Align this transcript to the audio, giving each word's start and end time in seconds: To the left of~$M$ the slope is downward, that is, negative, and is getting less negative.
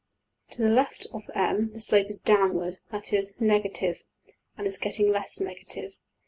To 0.49 0.63
the 0.63 0.69
left 0.69 1.05
of~$M$ 1.13 1.73
the 1.73 1.79
slope 1.79 2.09
is 2.09 2.17
downward, 2.17 2.79
that 2.89 3.13
is, 3.13 3.39
negative, 3.39 4.03
and 4.57 4.65
is 4.65 4.79
getting 4.79 5.11
less 5.11 5.39
negative. 5.39 5.93